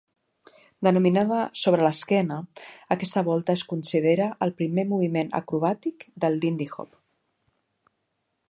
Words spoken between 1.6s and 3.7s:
"sobre l'esquena", aquesta volta es